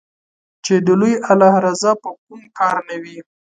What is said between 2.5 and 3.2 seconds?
کار نــــــــه وي